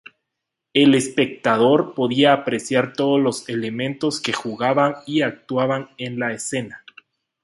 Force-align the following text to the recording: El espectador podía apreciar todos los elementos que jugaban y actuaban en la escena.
El 0.73 0.95
espectador 0.95 1.93
podía 1.93 2.33
apreciar 2.33 2.93
todos 2.93 3.21
los 3.21 3.47
elementos 3.49 4.19
que 4.19 4.33
jugaban 4.33 4.95
y 5.05 5.21
actuaban 5.21 5.91
en 5.99 6.17
la 6.17 6.33
escena. 6.33 6.83